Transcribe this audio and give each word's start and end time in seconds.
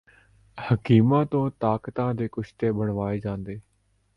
ਹਕੀਮਾਂ 0.57 1.25
ਤੋਂ 1.25 1.49
ਤਾਕਤ 1.59 1.99
ਦੇ 2.15 2.27
ਕੁਸ਼ਤੇ 2.27 2.71
ਬਣਵਾਏ 2.71 3.19
ਜਾਂਦੇ 3.19 3.59